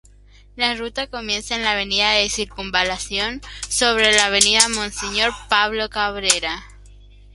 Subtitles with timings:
[0.55, 6.63] La ruta comienza en la Avenida de Circunvalación, sobre la Avenida Monseñor Pablo Cabrera.